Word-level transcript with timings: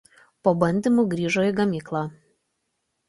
Po 0.47 0.53
bandymų 0.63 1.05
grįžo 1.13 1.45
į 1.49 1.53
gamyklą. 1.63 2.05